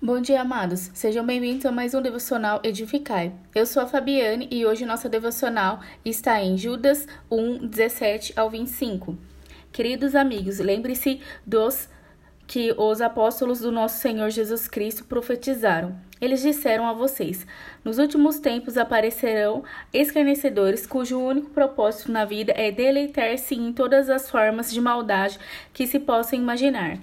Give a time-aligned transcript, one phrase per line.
[0.00, 0.92] Bom dia, amados.
[0.94, 3.32] Sejam bem-vindos a mais um devocional Edificai.
[3.52, 9.18] Eu sou a Fabiane e hoje nossa devocional está em Judas 1, 17 ao 25.
[9.72, 11.88] Queridos amigos, lembre-se dos
[12.46, 15.98] que os apóstolos do nosso Senhor Jesus Cristo profetizaram.
[16.20, 17.44] Eles disseram a vocês:
[17.84, 24.30] Nos últimos tempos aparecerão escarnecedores cujo único propósito na vida é deleitar-se em todas as
[24.30, 25.40] formas de maldade
[25.72, 27.00] que se possam imaginar.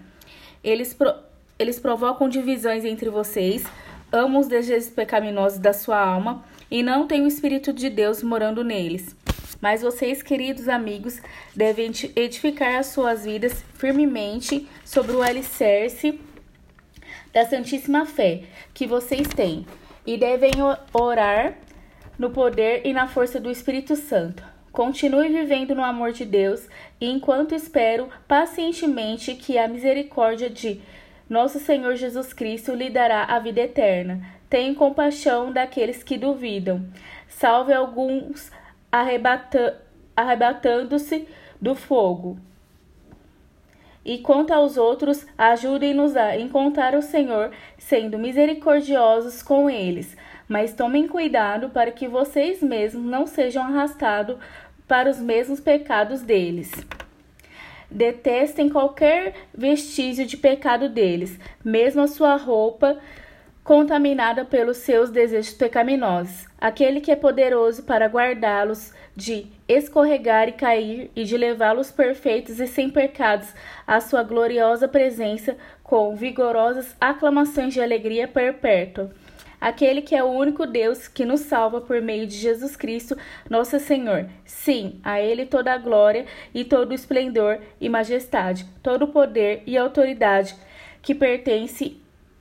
[0.63, 1.24] Eles pro
[1.57, 3.63] eles provocam divisões entre vocês,
[4.11, 8.63] amam os desejos pecaminosos da sua alma e não têm o Espírito de Deus morando
[8.63, 9.15] neles.
[9.61, 11.21] Mas vocês, queridos amigos,
[11.55, 16.19] devem edificar as suas vidas firmemente sobre o alicerce
[17.33, 18.43] da Santíssima Fé
[18.73, 19.65] que vocês têm
[20.05, 20.51] e devem
[20.93, 21.57] orar
[22.17, 24.43] no poder e na força do Espírito Santo.
[24.71, 26.67] Continue vivendo no amor de Deus
[26.99, 30.81] e enquanto espero pacientemente que a misericórdia de
[31.29, 34.21] nosso Senhor Jesus Cristo lhe dará a vida eterna.
[34.49, 36.85] Tenha compaixão daqueles que duvidam.
[37.27, 38.51] Salve alguns
[38.91, 39.81] arrebata
[40.15, 41.27] arrebatando-se
[41.59, 42.37] do fogo.
[44.05, 50.15] E quanto aos outros, ajudem-nos a encontrar o Senhor, sendo misericordiosos com eles.
[50.47, 54.37] Mas tomem cuidado para que vocês mesmos não sejam arrastados
[54.87, 56.71] para os mesmos pecados deles.
[57.95, 62.99] Detestem qualquer vestígio de pecado deles, mesmo a sua roupa
[63.63, 66.45] contaminada pelos seus desejos pecaminosos.
[66.59, 72.67] Aquele que é poderoso para guardá-los de escorregar e cair e de levá-los perfeitos e
[72.67, 73.53] sem pecados
[73.87, 79.09] à sua gloriosa presença com vigorosas aclamações de alegria perpétua
[79.65, 83.17] aquele que é o único Deus que nos salva por meio de Jesus Cristo,
[83.49, 84.29] nosso Senhor.
[84.45, 89.63] Sim, a Ele toda a glória e todo o esplendor e majestade, todo o poder
[89.65, 90.55] e autoridade
[91.01, 91.97] que pertence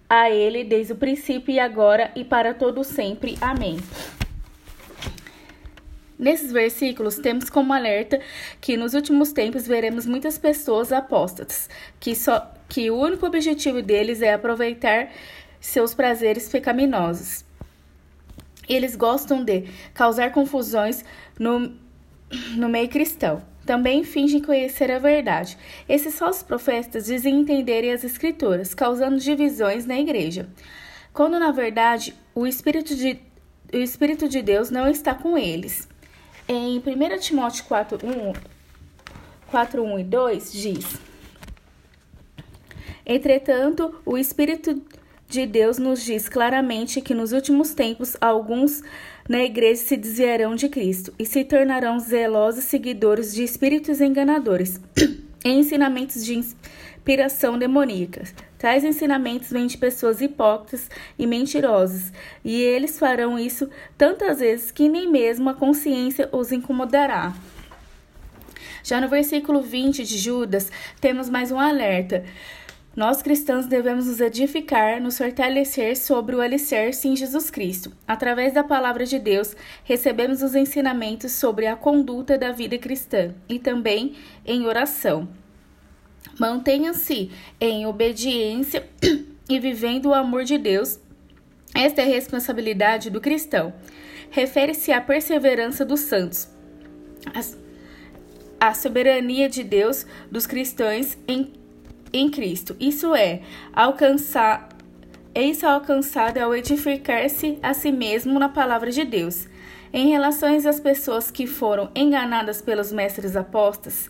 [0.07, 3.39] a Ele desde o princípio e agora e para todo sempre.
[3.41, 3.79] Amém.
[6.19, 8.21] Nesses versículos, temos como alerta
[8.61, 14.21] que nos últimos tempos veremos muitas pessoas apóstatas, que, só, que o único objetivo deles
[14.21, 15.11] é aproveitar
[15.65, 17.43] seus prazeres pecaminosos.
[18.69, 19.65] Eles gostam de
[19.95, 21.03] causar confusões
[21.39, 21.73] no,
[22.55, 23.43] no meio cristão.
[23.65, 25.57] Também fingem conhecer a verdade.
[25.89, 30.49] Esses falsos profetas dizem entenderem as escrituras, causando divisões na igreja.
[31.15, 33.19] Quando na verdade o Espírito de,
[33.73, 35.89] o Espírito de Deus não está com eles.
[36.47, 38.33] Em 1 Timóteo 4, 1,
[39.51, 41.01] 4, 1 e 2 diz:
[43.07, 44.83] Entretanto, o Espírito
[45.35, 48.83] de Deus nos diz claramente que nos últimos tempos alguns
[49.29, 54.81] na igreja se desviarão de Cristo e se tornarão zelosos seguidores de espíritos enganadores
[55.45, 58.23] e ensinamentos de inspiração demoníaca.
[58.57, 62.13] Tais ensinamentos vêm de pessoas hipócritas e mentirosas,
[62.45, 63.69] e eles farão isso
[63.99, 67.35] tantas vezes que nem mesmo a consciência os incomodará.
[68.85, 70.71] Já no versículo 20 de Judas,
[71.01, 72.25] temos mais um alerta.
[72.97, 77.93] Nós cristãos devemos nos edificar, nos fortalecer sobre o alicerce em Jesus Cristo.
[78.07, 83.59] Através da palavra de Deus, recebemos os ensinamentos sobre a conduta da vida cristã e
[83.59, 84.15] também
[84.47, 85.29] em oração.
[86.39, 88.89] Mantenha-se em obediência
[89.51, 91.01] e vivendo o amor de Deus.
[91.75, 93.75] Esta é a responsabilidade do cristão.
[94.31, 96.49] Refere-se à perseverança dos santos,
[98.61, 101.64] à soberania de Deus dos cristãos em
[102.15, 102.77] em Cristo.
[102.79, 103.41] Isso é
[103.73, 104.69] alcançar
[105.35, 109.49] isso é alcançado ao edificar-se a si mesmo na palavra de Deus.
[109.93, 114.09] Em relação às pessoas que foram enganadas pelos mestres apostas,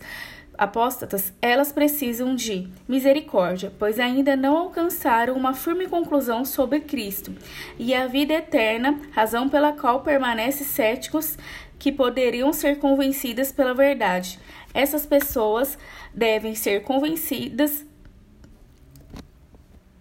[0.55, 7.33] apóstatas, elas precisam de misericórdia, pois ainda não alcançaram uma firme conclusão sobre Cristo
[7.77, 11.37] e a vida eterna, razão pela qual permanecem céticos
[11.77, 14.39] que poderiam ser convencidas pela verdade.
[14.73, 15.77] Essas pessoas
[16.13, 17.84] devem ser convencidas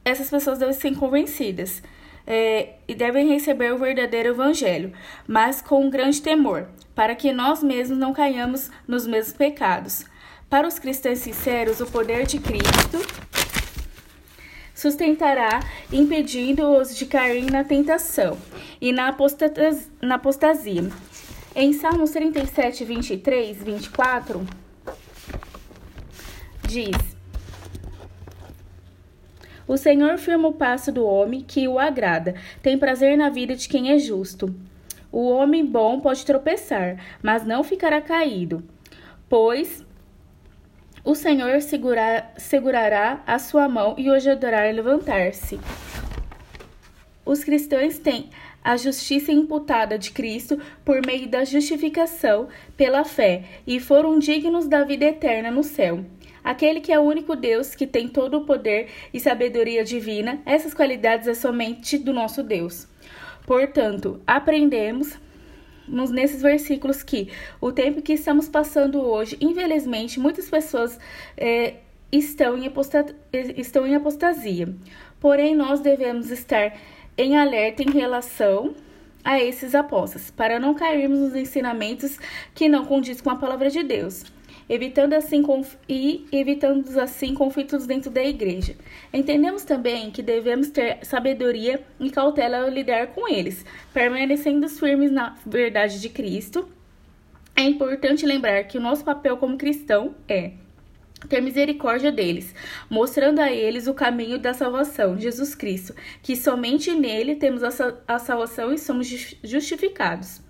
[0.05, 1.83] essas pessoas devem ser convencidas
[2.27, 4.93] é, e devem receber o verdadeiro evangelho,
[5.27, 10.05] mas com um grande temor, para que nós mesmos não caiamos nos mesmos pecados.
[10.49, 12.99] Para os cristãos sinceros, o poder de Cristo
[14.75, 15.61] sustentará,
[15.93, 18.37] impedindo-os de cair na tentação
[18.81, 19.79] e na, apostasia.
[20.03, 20.91] Na apostasia.
[21.57, 24.47] Em Salmos 37, 23, 24,
[26.67, 27.14] diz.
[29.67, 33.69] O Senhor firma o passo do homem que o agrada, tem prazer na vida de
[33.69, 34.55] quem é justo.
[35.11, 38.63] O homem bom pode tropeçar, mas não ficará caído,
[39.29, 39.85] pois
[41.05, 45.61] o Senhor segurar, segurará a sua mão e o ajudará a levantar-se.
[47.25, 48.31] os cristãos têm
[48.65, 54.83] a justiça imputada de Cristo por meio da justificação pela fé e foram dignos da
[54.83, 56.03] vida eterna no céu.
[56.43, 60.73] Aquele que é o único Deus, que tem todo o poder e sabedoria divina, essas
[60.73, 62.89] qualidades é somente do nosso Deus.
[63.47, 65.19] Portanto, aprendemos
[65.87, 67.29] nesses versículos que
[67.61, 70.99] o tempo que estamos passando hoje, infelizmente, muitas pessoas
[71.37, 71.75] é,
[72.11, 72.71] estão, em
[73.57, 74.75] estão em apostasia.
[75.21, 76.75] Porém, nós devemos estar
[77.17, 78.75] em alerta em relação
[79.23, 82.19] a esses apóstolos, para não cairmos nos ensinamentos
[82.55, 84.25] que não condiz com a palavra de Deus
[84.69, 85.43] evitando assim
[85.89, 88.75] e evitando assim conflitos dentro da igreja.
[89.13, 95.37] Entendemos também que devemos ter sabedoria e cautela ao lidar com eles, permanecendo firmes na
[95.45, 96.69] verdade de Cristo.
[97.55, 100.53] É importante lembrar que o nosso papel como cristão é
[101.29, 102.55] ter misericórdia deles,
[102.89, 108.73] mostrando a eles o caminho da salvação, Jesus Cristo, que somente nele temos a salvação
[108.73, 110.41] e somos justificados.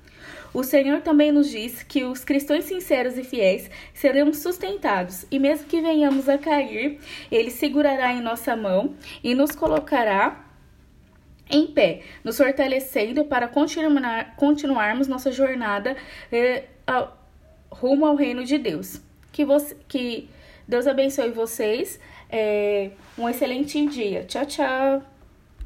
[0.55, 5.67] O Senhor também nos diz que os cristãos sinceros e fiéis serão sustentados, e mesmo
[5.67, 7.00] que venhamos a cair,
[7.31, 10.44] Ele segurará em nossa mão e nos colocará
[11.50, 15.97] em pé, nos fortalecendo para continuar, continuarmos nossa jornada
[16.31, 17.19] eh, ao,
[17.69, 19.00] rumo ao reino de Deus.
[19.32, 20.29] Que, você, que
[20.66, 22.00] Deus abençoe vocês.
[22.31, 24.25] É, um excelente dia.
[24.25, 25.13] Tchau, tchau.